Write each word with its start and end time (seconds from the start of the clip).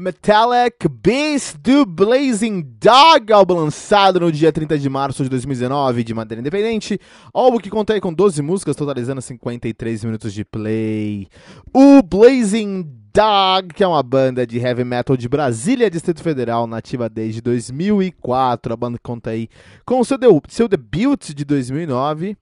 Metallic 0.00 0.88
Beast 0.88 1.58
do 1.58 1.84
Blazing 1.84 2.62
Dog, 2.80 3.30
álbum 3.34 3.52
lançado 3.52 4.18
no 4.18 4.32
dia 4.32 4.50
30 4.50 4.78
de 4.78 4.88
março 4.88 5.22
de 5.22 5.28
2019 5.28 6.02
de 6.02 6.14
maneira 6.14 6.40
independente. 6.40 6.98
Álbum 7.34 7.58
que 7.58 7.68
conta 7.68 7.92
aí 7.92 8.00
com 8.00 8.10
12 8.10 8.40
músicas, 8.40 8.74
totalizando 8.74 9.20
53 9.20 10.02
minutos 10.04 10.32
de 10.32 10.42
play. 10.42 11.28
O 11.74 12.02
Blazing 12.02 12.90
Dog, 13.12 13.74
que 13.74 13.84
é 13.84 13.86
uma 13.86 14.02
banda 14.02 14.46
de 14.46 14.58
heavy 14.58 14.84
metal 14.84 15.18
de 15.18 15.28
Brasília, 15.28 15.90
Distrito 15.90 16.22
Federal, 16.22 16.66
nativa 16.66 17.06
desde 17.06 17.42
2004. 17.42 18.72
A 18.72 18.76
banda 18.78 18.98
conta 19.02 19.28
aí 19.28 19.50
com 19.84 20.02
seu, 20.02 20.16
de 20.16 20.26
seu 20.48 20.66
debut 20.66 21.34
de 21.34 21.44
2009, 21.44 22.38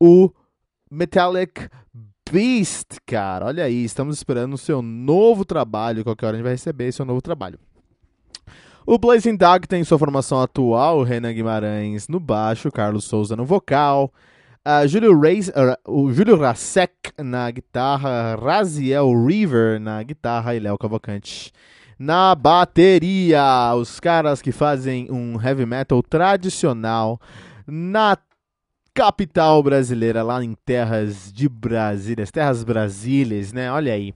o 0.00 0.30
Metallic 0.90 1.68
Beast, 1.92 2.13
cara. 3.06 3.46
Olha 3.46 3.64
aí, 3.64 3.84
estamos 3.84 4.16
esperando 4.16 4.54
o 4.54 4.58
seu 4.58 4.82
novo 4.82 5.44
trabalho. 5.44 6.02
Qualquer 6.02 6.26
hora 6.26 6.34
a 6.34 6.38
gente 6.38 6.44
vai 6.44 6.52
receber 6.52 6.92
seu 6.92 7.04
novo 7.04 7.22
trabalho. 7.22 7.58
O 8.86 8.98
Blazing 8.98 9.36
Dog 9.36 9.66
tem 9.66 9.82
sua 9.84 9.98
formação 9.98 10.40
atual, 10.42 11.02
Renan 11.02 11.32
Guimarães 11.32 12.06
no 12.06 12.20
baixo, 12.20 12.70
Carlos 12.70 13.04
Souza 13.04 13.34
no 13.34 13.44
vocal, 13.44 14.12
uh, 14.66 14.86
Júlio, 14.86 15.18
Reis, 15.18 15.48
uh, 15.48 15.76
o 15.86 16.12
Júlio 16.12 16.38
Rasek 16.38 17.12
na 17.18 17.50
guitarra, 17.50 18.36
Raziel 18.36 19.10
River 19.24 19.80
na 19.80 20.02
guitarra 20.02 20.54
e 20.54 20.60
Léo 20.60 20.76
Cavalcante 20.76 21.50
na 21.98 22.34
bateria. 22.34 23.74
Os 23.74 23.98
caras 24.00 24.42
que 24.42 24.52
fazem 24.52 25.10
um 25.10 25.40
heavy 25.40 25.64
metal 25.64 26.02
tradicional 26.02 27.18
na 27.66 28.18
capital 28.94 29.60
brasileira, 29.62 30.22
lá 30.22 30.42
em 30.42 30.54
terras 30.64 31.32
de 31.32 31.48
Brasília, 31.48 32.22
as 32.22 32.30
terras 32.30 32.62
brasílias, 32.62 33.52
né? 33.52 33.70
Olha 33.70 33.92
aí. 33.92 34.14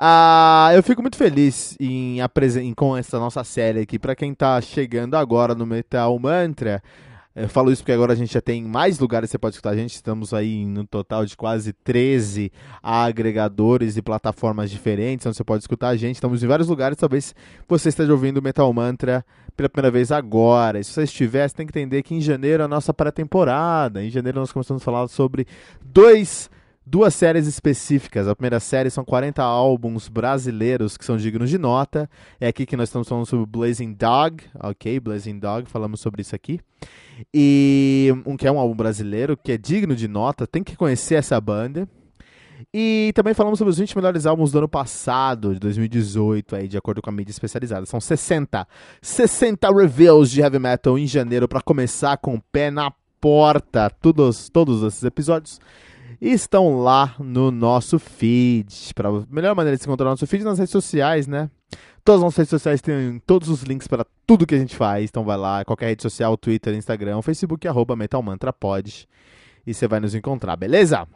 Ah, 0.00 0.70
eu 0.74 0.82
fico 0.82 1.02
muito 1.02 1.16
feliz 1.16 1.76
em, 1.78 2.18
em 2.20 2.74
com 2.74 2.96
essa 2.96 3.18
nossa 3.18 3.44
série 3.44 3.80
aqui. 3.80 3.98
Para 3.98 4.16
quem 4.16 4.34
tá 4.34 4.60
chegando 4.60 5.16
agora 5.16 5.54
no 5.54 5.66
Metal 5.66 6.18
Mantra, 6.18 6.82
eu 7.34 7.48
falo 7.48 7.70
isso 7.70 7.82
porque 7.82 7.92
agora 7.92 8.14
a 8.14 8.16
gente 8.16 8.32
já 8.32 8.40
tem 8.40 8.62
mais 8.62 8.98
lugares 8.98 9.28
que 9.28 9.32
você 9.32 9.38
pode 9.38 9.54
escutar 9.56 9.70
a 9.70 9.76
gente. 9.76 9.94
Estamos 9.94 10.32
aí 10.32 10.64
no 10.64 10.86
total 10.86 11.26
de 11.26 11.36
quase 11.36 11.72
13 11.72 12.50
agregadores 12.82 13.98
e 13.98 14.02
plataformas 14.02 14.70
diferentes 14.70 15.26
onde 15.26 15.36
você 15.36 15.44
pode 15.44 15.62
escutar 15.62 15.88
a 15.88 15.96
gente. 15.96 16.16
Estamos 16.16 16.42
em 16.42 16.46
vários 16.46 16.68
lugares. 16.68 16.96
Talvez 16.96 17.34
você 17.68 17.90
esteja 17.90 18.12
ouvindo 18.12 18.38
o 18.38 18.42
Metal 18.42 18.70
Mantra 18.72 19.24
pela 19.56 19.68
primeira 19.68 19.90
vez 19.90 20.12
agora. 20.12 20.78
E 20.78 20.84
se 20.84 20.92
você 20.92 21.04
estiver, 21.04 21.48
você 21.48 21.56
tem 21.56 21.66
que 21.66 21.78
entender 21.78 22.02
que 22.02 22.14
em 22.14 22.20
janeiro 22.20 22.62
é 22.62 22.66
a 22.66 22.68
nossa 22.68 22.92
pré-temporada. 22.92 24.04
Em 24.04 24.10
janeiro 24.10 24.40
nós 24.40 24.52
começamos 24.52 24.82
a 24.82 24.84
falar 24.84 25.08
sobre 25.08 25.46
dois 25.84 26.50
duas 26.86 27.14
séries 27.14 27.48
específicas. 27.48 28.28
A 28.28 28.36
primeira 28.36 28.60
série 28.60 28.90
são 28.90 29.04
40 29.04 29.42
álbuns 29.42 30.08
brasileiros 30.08 30.96
que 30.96 31.04
são 31.04 31.16
dignos 31.16 31.50
de 31.50 31.58
nota. 31.58 32.08
É 32.40 32.46
aqui 32.46 32.64
que 32.64 32.76
nós 32.76 32.88
estamos 32.88 33.08
falando 33.08 33.26
sobre 33.26 33.44
Blazing 33.44 33.92
Dog, 33.92 34.44
ok? 34.60 35.00
Blazing 35.00 35.38
Dog, 35.40 35.68
falamos 35.68 35.98
sobre 35.98 36.22
isso 36.22 36.36
aqui. 36.36 36.60
E 37.34 38.12
um 38.24 38.36
que 38.36 38.46
é 38.46 38.52
um 38.52 38.58
álbum 38.58 38.76
brasileiro 38.76 39.36
que 39.36 39.50
é 39.50 39.58
digno 39.58 39.96
de 39.96 40.06
nota, 40.06 40.46
tem 40.46 40.62
que 40.62 40.76
conhecer 40.76 41.16
essa 41.16 41.40
banda. 41.40 41.88
E 42.72 43.12
também 43.14 43.34
falamos 43.34 43.58
sobre 43.58 43.70
os 43.70 43.78
20 43.78 43.96
melhores 43.96 44.26
álbuns 44.26 44.52
do 44.52 44.58
ano 44.58 44.68
passado, 44.68 45.54
de 45.54 45.60
2018, 45.60 46.56
aí, 46.56 46.68
de 46.68 46.76
acordo 46.76 47.02
com 47.02 47.10
a 47.10 47.12
mídia 47.12 47.30
especializada. 47.30 47.86
São 47.86 48.00
60. 48.00 48.66
60 49.00 49.70
reviews 49.72 50.30
de 50.30 50.40
heavy 50.40 50.58
metal 50.58 50.98
em 50.98 51.06
janeiro 51.06 51.48
para 51.48 51.60
começar 51.60 52.16
com 52.16 52.34
o 52.34 52.42
pé 52.52 52.70
na 52.70 52.92
porta. 53.20 53.90
Todos, 53.90 54.48
todos 54.48 54.82
esses 54.82 55.02
episódios 55.02 55.60
estão 56.20 56.78
lá 56.80 57.14
no 57.18 57.50
nosso 57.50 57.98
feed. 57.98 58.92
Para 58.94 59.08
a 59.08 59.24
melhor 59.30 59.54
maneira 59.54 59.76
de 59.76 59.82
se 59.82 59.88
encontrar 59.88 60.06
no 60.06 60.12
nosso 60.12 60.26
feed 60.26 60.44
nas 60.44 60.58
redes 60.58 60.72
sociais, 60.72 61.26
né? 61.26 61.50
Todas 62.04 62.20
as 62.20 62.24
nossas 62.24 62.38
redes 62.38 62.50
sociais 62.50 62.80
têm 62.80 63.20
todos 63.26 63.48
os 63.48 63.62
links 63.62 63.88
para 63.88 64.06
tudo 64.26 64.46
que 64.46 64.54
a 64.54 64.58
gente 64.58 64.76
faz. 64.76 65.10
Então 65.10 65.24
vai 65.24 65.36
lá, 65.36 65.64
qualquer 65.64 65.88
rede 65.88 66.02
social, 66.02 66.36
Twitter, 66.36 66.74
Instagram, 66.74 67.20
Facebook, 67.20 67.66
arroba 67.66 67.96
MetalMantraPod. 67.96 69.08
E 69.66 69.74
você 69.74 69.88
vai 69.88 69.98
nos 69.98 70.14
encontrar, 70.14 70.54
beleza? 70.56 71.06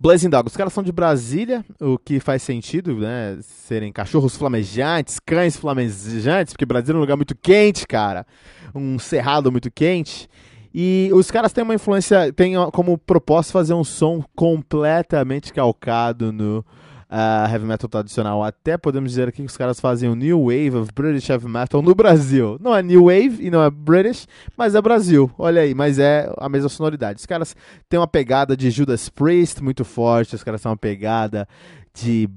Blazing 0.00 0.30
Dog, 0.30 0.46
os 0.46 0.56
caras 0.56 0.72
são 0.72 0.84
de 0.84 0.92
Brasília, 0.92 1.64
o 1.80 1.98
que 1.98 2.20
faz 2.20 2.42
sentido, 2.44 2.94
né? 2.98 3.36
Serem 3.42 3.92
cachorros 3.92 4.36
flamejantes, 4.36 5.18
cães 5.18 5.56
flamejantes, 5.56 6.52
porque 6.52 6.64
Brasília 6.64 6.94
é 6.94 6.98
um 6.98 7.00
lugar 7.00 7.16
muito 7.16 7.34
quente, 7.34 7.84
cara. 7.84 8.24
Um 8.72 8.96
cerrado 8.96 9.50
muito 9.50 9.68
quente. 9.72 10.28
E 10.72 11.10
os 11.12 11.32
caras 11.32 11.52
têm 11.52 11.64
uma 11.64 11.74
influência, 11.74 12.32
têm 12.32 12.54
como 12.72 12.96
propósito 12.96 13.52
fazer 13.52 13.74
um 13.74 13.82
som 13.82 14.22
completamente 14.36 15.52
calcado 15.52 16.32
no 16.32 16.64
uh, 17.10 17.50
heavy 17.50 17.64
metal 17.64 17.88
tradicional. 17.88 18.42
Até 18.42 18.76
podemos 18.76 19.10
dizer 19.10 19.28
aqui 19.28 19.38
que 19.38 19.50
os 19.50 19.56
caras 19.56 19.80
fazem 19.80 20.08
o 20.08 20.14
New 20.14 20.44
Wave 20.44 20.76
of 20.76 20.92
British 20.94 21.28
Heavy 21.28 21.48
Metal 21.48 21.82
no 21.82 21.94
Brasil. 21.94 22.58
Não 22.60 22.74
é 22.74 22.82
New 22.82 23.04
Wave 23.04 23.38
e 23.40 23.50
não 23.50 23.62
é 23.62 23.70
British, 23.70 24.26
mas 24.56 24.74
é 24.74 24.80
Brasil. 24.80 25.30
Olha 25.38 25.62
aí, 25.62 25.74
mas 25.74 25.98
é 25.98 26.32
a 26.36 26.48
mesma 26.48 26.68
sonoridade. 26.68 27.18
Os 27.18 27.26
caras 27.26 27.56
têm 27.88 27.98
uma 27.98 28.06
pegada 28.06 28.56
de 28.56 28.70
Judas 28.70 29.08
Priest 29.08 29.62
muito 29.62 29.84
forte, 29.84 30.34
os 30.34 30.42
caras 30.42 30.60
têm 30.60 30.70
uma 30.70 30.76
pegada 30.76 31.48
de 31.94 32.28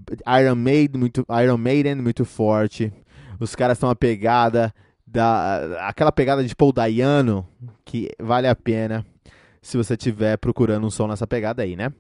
Iron 0.41 0.55
Maiden 0.55 0.99
muito, 0.99 1.25
Iron 1.43 1.57
Maiden 1.57 1.95
muito 1.95 2.25
forte. 2.25 2.91
Os 3.39 3.55
caras 3.55 3.77
têm 3.77 3.87
uma 3.87 3.95
pegada 3.95 4.73
da 5.05 5.87
aquela 5.87 6.11
pegada 6.11 6.41
de 6.43 6.55
Paul 6.55 6.71
Dayano 6.71 7.45
que 7.83 8.09
vale 8.17 8.47
a 8.47 8.55
pena 8.55 9.05
se 9.61 9.77
você 9.77 9.93
estiver 9.93 10.37
procurando 10.37 10.87
um 10.87 10.89
som 10.89 11.07
nessa 11.07 11.27
pegada 11.27 11.61
aí, 11.61 11.75
né? 11.75 11.91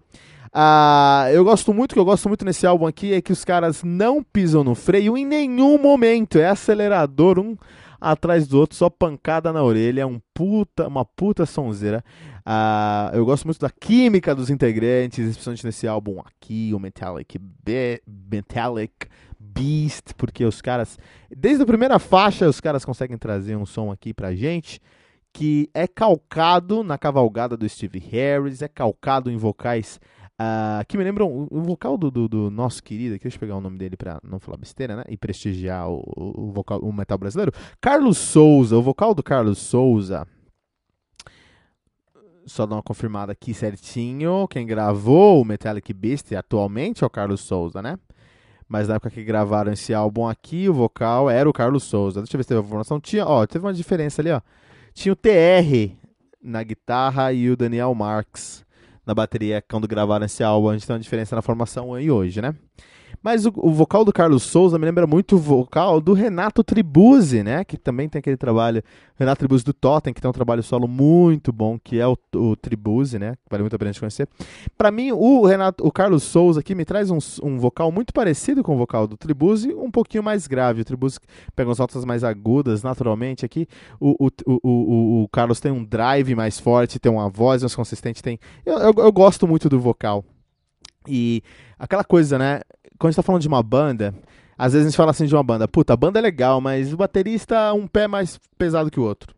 Ah, 0.51 1.27
eu 1.31 1.43
gosto 1.43 1.73
muito, 1.73 1.93
que 1.93 1.99
eu 1.99 2.05
gosto 2.05 2.27
muito 2.27 2.43
nesse 2.43 2.65
álbum 2.65 2.87
aqui, 2.87 3.13
é 3.13 3.21
que 3.21 3.31
os 3.31 3.45
caras 3.45 3.83
não 3.83 4.23
pisam 4.23 4.63
no 4.63 4.75
freio 4.75 5.17
em 5.17 5.25
nenhum 5.25 5.77
momento. 5.77 6.39
É 6.39 6.47
acelerador 6.47 7.39
um 7.39 7.55
atrás 8.01 8.47
do 8.47 8.59
outro, 8.59 8.75
só 8.75 8.89
pancada 8.89 9.53
na 9.53 9.63
orelha, 9.63 10.07
um 10.07 10.19
puta, 10.33 10.87
uma 10.87 11.05
puta 11.05 11.45
sonzeira. 11.45 12.03
Ah, 12.43 13.11
eu 13.13 13.23
gosto 13.23 13.45
muito 13.45 13.59
da 13.59 13.69
química 13.69 14.33
dos 14.33 14.49
integrantes, 14.49 15.19
especialmente 15.19 15.63
nesse 15.63 15.87
álbum 15.87 16.19
aqui, 16.19 16.71
o 16.73 16.79
Metallic, 16.79 17.37
Be 17.37 18.01
Metallic 18.07 19.07
Beast, 19.39 20.13
porque 20.17 20.43
os 20.43 20.61
caras, 20.61 20.97
desde 21.29 21.61
a 21.61 21.65
primeira 21.65 21.99
faixa, 21.99 22.49
os 22.49 22.59
caras 22.59 22.83
conseguem 22.83 23.17
trazer 23.17 23.55
um 23.55 23.65
som 23.65 23.91
aqui 23.91 24.13
pra 24.13 24.33
gente 24.33 24.81
que 25.33 25.69
é 25.73 25.87
calcado 25.87 26.83
na 26.83 26.97
cavalgada 26.97 27.55
do 27.55 27.67
Steve 27.67 27.99
Harris, 27.99 28.61
é 28.61 28.67
calcado 28.67 29.31
em 29.31 29.37
vocais 29.37 29.99
uh, 30.41 30.85
que 30.87 30.97
me 30.97 31.03
lembram 31.03 31.47
o, 31.49 31.61
vocal 31.61 31.97
do, 31.97 32.09
do, 32.09 32.27
do, 32.27 32.51
nosso 32.51 32.81
querido, 32.81 33.15
aqui, 33.15 33.23
deixa 33.23 33.37
eu 33.37 33.39
pegar 33.39 33.55
o 33.55 33.61
nome 33.61 33.77
dele 33.77 33.95
para 33.95 34.19
não 34.23 34.39
falar 34.39 34.57
besteira, 34.57 34.95
né? 34.95 35.03
E 35.07 35.17
prestigiar 35.17 35.89
o, 35.89 36.03
o, 36.15 36.51
vocal, 36.51 36.79
o 36.79 36.91
metal 36.91 37.17
brasileiro. 37.17 37.51
Carlos 37.79 38.17
Souza, 38.17 38.75
o 38.75 38.81
vocal 38.81 39.13
do 39.13 39.23
Carlos 39.23 39.59
Souza. 39.59 40.27
só 42.45 42.65
dar 42.65 42.75
uma 42.75 42.83
confirmada 42.83 43.31
aqui 43.31 43.53
certinho. 43.53 44.47
Quem 44.47 44.65
gravou 44.65 45.41
o 45.41 45.45
Metallic 45.45 45.93
Beast 45.93 46.31
atualmente 46.33 47.03
é 47.03 47.07
o 47.07 47.09
Carlos 47.09 47.41
Souza, 47.41 47.81
né? 47.81 47.97
Mas 48.67 48.87
na 48.87 48.95
época 48.95 49.11
que 49.11 49.23
gravaram 49.23 49.73
esse 49.73 49.93
álbum 49.93 50.27
aqui, 50.27 50.69
o 50.69 50.73
vocal 50.73 51.29
era 51.29 51.49
o 51.49 51.53
Carlos 51.53 51.83
Souza. 51.83 52.21
Deixa 52.21 52.35
eu 52.35 52.39
ver 52.39 52.43
se 52.43 52.49
teve 52.49 52.61
a 52.61 52.63
informação. 52.63 53.01
Tinha, 53.01 53.25
ó, 53.25 53.45
teve 53.45 53.65
uma 53.65 53.73
diferença 53.73 54.21
ali, 54.21 54.31
ó. 54.31 54.39
Tinha 54.93 55.13
o 55.13 55.15
TR 55.15 55.95
na 56.41 56.63
guitarra 56.63 57.31
e 57.31 57.49
o 57.49 57.55
Daniel 57.55 57.93
Marks 57.93 58.65
na 59.05 59.13
bateria 59.13 59.61
quando 59.61 59.87
gravaram 59.87 60.25
esse 60.25 60.43
álbum. 60.43 60.69
A 60.69 60.73
gente 60.73 60.85
tem 60.85 60.93
uma 60.93 60.99
diferença 61.01 61.35
na 61.35 61.41
formação 61.41 61.93
aí 61.93 62.09
hoje, 62.11 62.41
né? 62.41 62.55
Mas 63.23 63.45
o, 63.45 63.53
o, 63.55 63.71
vocal 63.71 64.03
do 64.03 64.11
Carlos 64.11 64.43
Souza 64.43 64.79
me 64.79 64.85
lembra 64.85 65.05
muito 65.05 65.35
o 65.35 65.39
vocal 65.39 66.01
do 66.01 66.13
Renato 66.13 66.63
Tribuzzi, 66.63 67.43
né? 67.43 67.63
Que 67.63 67.77
também 67.77 68.09
tem 68.09 68.19
aquele 68.19 68.35
trabalho, 68.35 68.81
Renato 69.15 69.39
Tribuzzi 69.39 69.63
do 69.63 69.73
Totem, 69.73 70.11
que 70.11 70.19
tem 70.19 70.29
um 70.29 70.33
trabalho 70.33 70.63
solo 70.63 70.87
muito 70.87 71.53
bom, 71.53 71.77
que 71.77 71.99
é 71.99 72.07
o, 72.07 72.17
o 72.35 72.55
Tribuzzi, 72.55 73.19
né? 73.19 73.35
Vale 73.49 73.61
muito 73.61 73.75
a 73.75 73.79
pena 73.79 73.91
gente 73.91 73.99
conhecer. 73.99 74.27
Para 74.75 74.89
mim, 74.89 75.11
o 75.11 75.45
Renato, 75.45 75.85
o 75.85 75.91
Carlos 75.91 76.23
Souza 76.23 76.61
aqui 76.61 76.73
me 76.73 76.83
traz 76.83 77.11
um, 77.11 77.19
um, 77.43 77.59
vocal 77.59 77.91
muito 77.91 78.11
parecido 78.11 78.63
com 78.63 78.73
o 78.73 78.77
vocal 78.77 79.05
do 79.05 79.15
Tribuzzi, 79.15 79.71
um 79.73 79.91
pouquinho 79.91 80.23
mais 80.23 80.47
grave. 80.47 80.81
O 80.81 80.85
Tribuzzi 80.85 81.19
pega 81.55 81.69
umas 81.69 81.77
notas 81.77 82.03
mais 82.03 82.23
agudas, 82.23 82.81
naturalmente. 82.81 83.45
Aqui, 83.45 83.67
o, 83.99 84.15
o, 84.25 84.29
o, 84.63 85.23
o, 85.23 85.27
Carlos 85.29 85.59
tem 85.59 85.71
um 85.71 85.85
drive 85.85 86.33
mais 86.33 86.59
forte, 86.59 86.99
tem 86.99 87.11
uma 87.11 87.29
voz 87.29 87.61
mais 87.61 87.75
consistente, 87.75 88.23
tem... 88.23 88.39
eu, 88.65 88.79
eu, 88.79 88.93
eu 88.97 89.11
gosto 89.11 89.47
muito 89.47 89.69
do 89.69 89.79
vocal. 89.79 90.25
E 91.07 91.43
aquela 91.77 92.03
coisa, 92.03 92.37
né? 92.37 92.61
Quando 93.01 93.09
a 93.09 93.11
gente 93.11 93.15
tá 93.15 93.23
falando 93.23 93.41
de 93.41 93.47
uma 93.47 93.63
banda, 93.63 94.13
às 94.55 94.73
vezes 94.73 94.85
a 94.85 94.89
gente 94.91 94.97
fala 94.97 95.09
assim 95.09 95.25
de 95.25 95.33
uma 95.35 95.41
banda, 95.41 95.67
puta, 95.67 95.91
a 95.91 95.97
banda 95.97 96.19
é 96.19 96.21
legal, 96.21 96.61
mas 96.61 96.93
o 96.93 96.97
baterista 96.97 97.55
é 97.55 97.73
um 97.73 97.87
pé 97.87 98.07
mais 98.07 98.39
pesado 98.59 98.91
que 98.91 98.99
o 98.99 99.03
outro. 99.03 99.33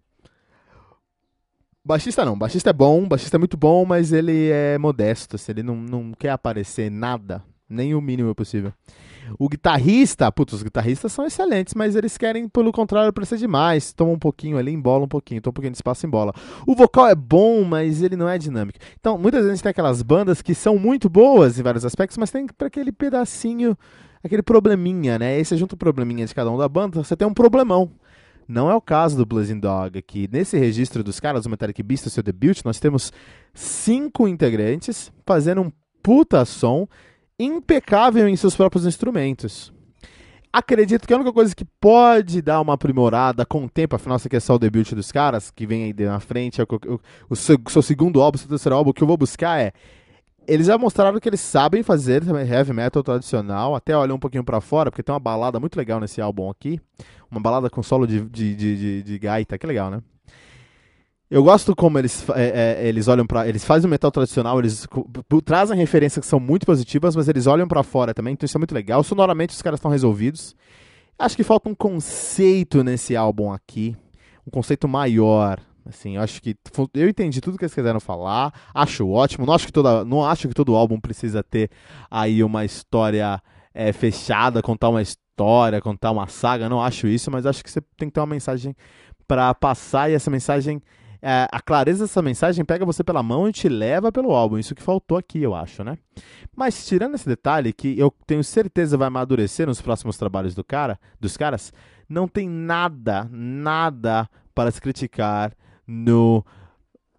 Baixista 1.86 2.26
não, 2.26 2.38
baixista 2.38 2.72
é 2.72 2.74
bom, 2.74 3.08
baixista 3.08 3.38
é 3.38 3.40
muito 3.40 3.56
bom, 3.56 3.86
mas 3.86 4.12
ele 4.12 4.50
é 4.52 4.78
modesto, 4.78 5.38
assim, 5.38 5.54
ele 5.54 5.64
não, 5.64 5.78
não 5.78 6.12
quer 6.12 6.32
aparecer 6.32 6.92
nada, 6.92 7.42
nem 7.70 7.96
o 7.96 8.02
mínimo 8.02 8.34
possível. 8.36 8.74
O 9.40 9.48
guitarrista, 9.48 10.32
putz, 10.32 10.54
os 10.54 10.64
guitarristas 10.64 11.12
são 11.12 11.26
excelentes, 11.26 11.74
mas 11.74 11.96
eles 11.96 12.18
querem, 12.18 12.48
pelo 12.48 12.72
contrário, 12.72 13.10
aparecer 13.10 13.38
demais. 13.38 13.94
Toma 13.94 14.12
um 14.12 14.20
pouquinho 14.20 14.58
ali, 14.58 14.72
embola 14.72 15.06
um 15.06 15.08
pouquinho, 15.08 15.42
toma 15.42 15.52
um 15.52 15.54
pouquinho 15.54 15.72
de 15.72 15.78
espaço, 15.78 16.06
embola. 16.06 16.34
O 16.68 16.76
vocal 16.76 17.08
é 17.08 17.16
bom, 17.16 17.64
mas 17.64 18.02
ele 18.02 18.16
não 18.16 18.28
é 18.28 18.38
dinâmico. 18.38 18.80
Então, 19.00 19.18
muitas 19.18 19.40
vezes 19.40 19.52
a 19.52 19.56
gente 19.56 19.64
tem 19.64 19.70
aquelas 19.70 20.02
bandas 20.02 20.42
que 20.42 20.54
são 20.54 20.78
muito 20.78 21.10
boas 21.10 21.58
em 21.58 21.64
vários 21.64 21.86
aspectos, 21.86 22.18
mas 22.18 22.32
tem 22.32 22.46
para 22.48 22.68
aquele 22.68 22.92
pedacinho, 22.92 23.78
aquele 24.24 24.44
probleminha, 24.44 25.18
né? 25.18 25.36
Aí 25.36 25.46
você 25.46 25.56
junta 25.56 25.76
o 25.76 25.78
probleminha 25.78 26.26
de 26.26 26.36
cada 26.36 26.52
um 26.52 26.58
da 26.58 26.68
banda, 26.68 27.04
você 27.04 27.16
tem 27.16 27.28
um 27.28 27.34
problemão. 27.34 27.92
Não 28.46 28.70
é 28.70 28.76
o 28.76 28.82
caso 28.82 29.16
do 29.16 29.26
Blazing 29.26 29.60
Dog 29.60 29.98
aqui. 29.98 30.28
Nesse 30.30 30.58
registro 30.58 31.02
dos 31.02 31.18
caras, 31.18 31.46
o 31.46 31.50
Metallic 31.50 31.82
Beast, 31.82 32.08
o 32.08 32.10
seu 32.10 32.22
debut, 32.22 32.60
nós 32.66 32.78
temos 32.78 33.14
cinco 33.54 34.28
integrantes 34.28 35.12
fazendo 35.26 35.62
um 35.62 35.72
puta 36.02 36.44
som 36.44 36.86
impecável 37.40 38.28
em 38.28 38.36
seus 38.36 38.56
próprios 38.56 38.86
instrumentos. 38.86 39.74
Acredito 40.52 41.08
que 41.08 41.14
a 41.14 41.18
única 41.18 41.34
coisa 41.34 41.56
que 41.56 41.66
pode 41.66 42.42
dar 42.42 42.62
uma 42.62 42.74
aprimorada 42.74 43.44
com 43.44 43.66
o 43.66 43.70
tempo, 43.70 43.96
afinal, 43.96 44.18
isso 44.18 44.28
aqui 44.28 44.36
é 44.36 44.40
só 44.40 44.54
o 44.54 44.60
debut 44.60 44.94
dos 44.94 45.12
caras, 45.12 45.50
que 45.50 45.66
vem 45.66 45.86
aí 45.86 45.94
na 46.06 46.20
frente, 46.20 46.62
é 46.62 46.64
o, 46.64 46.68
o, 46.94 47.00
o, 47.32 47.36
seu, 47.36 47.58
seu 47.70 47.82
segundo 47.82 48.22
álbum, 48.22 48.36
o 48.36 48.40
seu 48.40 48.50
terceiro 48.50 48.76
álbum, 48.76 48.92
o 48.92 48.94
que 48.94 49.02
eu 49.02 49.08
vou 49.08 49.18
buscar 49.18 49.60
é 49.60 49.74
eles 50.48 50.68
já 50.68 50.78
mostraram 50.78 51.20
que 51.20 51.30
eles 51.30 51.40
sabem 51.40 51.84
fazer 51.84 52.24
heavy 52.28 52.74
metal 52.74 53.04
tradicional, 53.04 53.76
até 53.76 53.98
olhar 53.98 54.14
um 54.14 54.20
pouquinho 54.20 54.44
para 54.44 54.60
fora, 54.62 54.92
porque 54.92 55.04
tem 55.04 55.14
uma 55.14 55.20
balada 55.20 55.60
muito 55.60 55.76
legal 55.76 56.00
nesse 56.00 56.22
álbum 56.22 56.50
aqui. 56.50 56.80
Uma 57.32 57.40
balada 57.40 57.70
com 57.70 57.82
solo 57.82 58.06
de, 58.06 58.22
de, 58.22 58.56
de, 58.56 58.78
de, 58.78 59.04
de 59.04 59.20
gaita, 59.20 59.58
que 59.58 59.66
legal, 59.66 59.90
né? 59.90 60.02
Eu 61.30 61.44
gosto 61.44 61.76
como 61.76 61.98
eles, 61.98 62.28
é, 62.36 62.82
é, 62.84 62.88
eles 62.88 63.08
olham 63.08 63.26
para, 63.26 63.48
eles 63.48 63.66
fazem 63.66 63.88
o 63.88 63.90
metal 63.90 64.12
tradicional, 64.12 64.60
eles 64.60 64.86
trazem 65.44 65.78
referências 65.78 66.24
que 66.24 66.30
são 66.30 66.40
muito 66.40 66.66
positivas, 66.66 67.16
mas 67.16 67.28
eles 67.28 67.48
olham 67.48 67.68
para 67.68 67.82
fora 67.82 68.14
também, 68.14 68.34
então 68.34 68.46
isso 68.46 68.58
é 68.58 68.60
muito 68.60 68.76
legal. 68.76 69.04
Sonoramente 69.04 69.56
os 69.56 69.62
caras 69.62 69.80
estão 69.80 69.90
resolvidos. 69.90 70.56
Acho 71.18 71.36
que 71.36 71.44
falta 71.44 71.70
um 71.70 71.76
conceito 71.76 72.84
nesse 72.84 73.16
álbum 73.16 73.52
aqui, 73.52 73.96
um 74.46 74.52
conceito 74.52 74.88
maior. 74.88 75.60
Assim, 75.86 76.18
acho 76.18 76.42
que 76.42 76.56
eu 76.94 77.10
entendi 77.10 77.42
tudo 77.42 77.58
que 77.58 77.66
eles 77.66 77.74
quiseram 77.74 78.00
falar, 78.00 78.54
acho 78.74 79.10
ótimo. 79.10 79.46
Não 79.46 79.54
acho 79.54 79.66
que 79.66 79.72
toda, 79.72 80.06
não 80.06 80.26
acho 80.26 80.48
que 80.48 80.54
todo 80.54 80.76
álbum 80.76 81.00
precisa 81.00 81.44
ter 81.44 81.70
aí 82.10 82.44
uma 82.44 82.64
história 82.64 83.42
é, 83.74 83.92
fechada, 83.92 84.62
contar 84.62 84.90
uma 84.90 85.02
história, 85.02 85.82
contar 85.82 86.12
uma 86.12 86.28
saga. 86.28 86.70
Não 86.70 86.82
acho 86.82 87.08
isso, 87.08 87.30
mas 87.30 87.46
acho 87.46 87.64
que 87.64 87.70
você 87.70 87.82
tem 87.98 88.08
que 88.08 88.14
ter 88.14 88.20
uma 88.22 88.28
mensagem 88.28 88.76
para 89.28 89.54
passar 89.54 90.10
e 90.10 90.14
essa 90.14 90.30
mensagem 90.30 90.82
é, 91.26 91.48
a 91.50 91.62
clareza 91.62 92.04
dessa 92.04 92.22
mensagem 92.22 92.66
pega 92.66 92.86
você 92.86 93.02
pela 93.02 93.24
mão 93.24 93.48
e 93.48 93.54
te 93.54 93.70
leva 93.70 94.12
pelo 94.12 94.32
álbum. 94.32 94.58
Isso 94.58 94.76
que 94.76 94.84
faltou 94.84 95.18
aqui, 95.18 95.42
eu 95.42 95.56
acho, 95.56 95.82
né? 95.82 95.98
Mas 96.54 96.86
tirando 96.86 97.16
esse 97.16 97.26
detalhe 97.26 97.72
que 97.72 97.98
eu 97.98 98.14
tenho 98.28 98.44
certeza 98.44 98.98
vai 98.98 99.08
amadurecer 99.08 99.66
nos 99.66 99.82
próximos 99.82 100.18
trabalhos 100.18 100.54
do 100.54 100.66
cara, 100.66 101.00
dos 101.22 101.38
caras, 101.38 101.72
não 102.10 102.28
tem 102.28 102.50
nada, 102.50 103.30
nada 103.32 104.30
para 104.54 104.70
se 104.70 104.82
criticar 104.82 105.54
no 105.88 106.46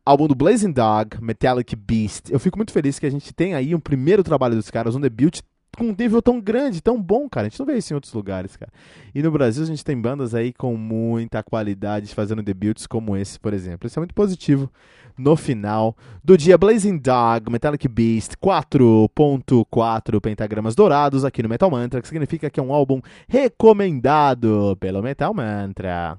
álbum 0.04 0.28
do 0.28 0.34
Blazing 0.34 0.72
Dog, 0.72 1.16
Metallic 1.22 1.74
Beast. 1.74 2.30
Eu 2.30 2.38
fico 2.38 2.58
muito 2.58 2.72
feliz 2.72 2.98
que 2.98 3.06
a 3.06 3.10
gente 3.10 3.32
tem 3.32 3.54
aí 3.54 3.74
um 3.74 3.80
primeiro 3.80 4.22
trabalho 4.22 4.54
dos 4.54 4.70
caras, 4.70 4.94
um 4.94 5.00
debut 5.00 5.40
com 5.74 5.84
um 5.84 5.94
nível 5.98 6.22
tão 6.22 6.40
grande, 6.40 6.80
tão 6.80 7.00
bom, 7.00 7.28
cara. 7.28 7.46
A 7.46 7.50
gente 7.50 7.58
não 7.58 7.66
vê 7.66 7.76
isso 7.76 7.92
em 7.92 7.94
outros 7.94 8.12
lugares, 8.12 8.56
cara. 8.56 8.72
E 9.14 9.22
no 9.22 9.30
Brasil 9.30 9.62
a 9.62 9.66
gente 9.66 9.84
tem 9.84 10.00
bandas 10.00 10.34
aí 10.34 10.52
com 10.52 10.76
muita 10.76 11.42
qualidade 11.42 12.14
fazendo 12.14 12.42
debuts 12.42 12.86
como 12.86 13.16
esse, 13.16 13.38
por 13.38 13.52
exemplo. 13.52 13.86
Isso 13.86 13.98
é 13.98 14.00
muito 14.00 14.14
positivo 14.14 14.70
no 15.16 15.36
final 15.36 15.96
do 16.22 16.36
dia 16.36 16.58
Blazing 16.58 16.98
Dog, 16.98 17.50
Metallic 17.50 17.86
Beast, 17.88 18.34
4.4 18.42 20.20
pentagramas 20.20 20.74
dourados 20.74 21.24
aqui 21.24 21.42
no 21.42 21.48
Metal 21.48 21.70
Mantra, 21.70 22.02
que 22.02 22.08
significa 22.08 22.50
que 22.50 22.58
é 22.58 22.62
um 22.62 22.72
álbum 22.72 23.00
recomendado 23.28 24.76
pelo 24.80 25.02
Metal 25.02 25.32
Mantra. 25.32 26.18